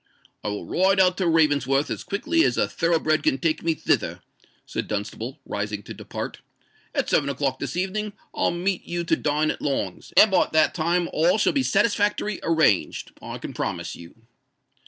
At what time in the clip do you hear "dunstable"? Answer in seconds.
4.87-5.37